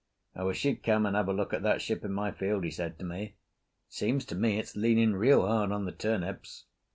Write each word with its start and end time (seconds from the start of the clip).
"I 0.35 0.41
wish 0.45 0.65
you'd 0.65 0.81
come 0.81 1.05
and 1.05 1.15
have 1.15 1.27
a 1.27 1.31
look 1.31 1.53
at 1.53 1.61
that 1.61 1.79
ship 1.79 2.03
in 2.03 2.11
my 2.11 2.31
field," 2.31 2.63
he 2.63 2.71
said 2.71 2.97
to 2.97 3.05
me; 3.05 3.23
"it 3.23 3.35
seems 3.93 4.25
to 4.25 4.35
me 4.35 4.57
it's 4.57 4.75
leaning 4.75 5.13
real 5.13 5.45
hard 5.45 5.71
on 5.71 5.85
the 5.85 5.91
turnips. 5.91 6.65